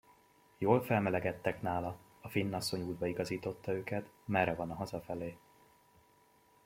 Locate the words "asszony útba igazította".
2.53-3.71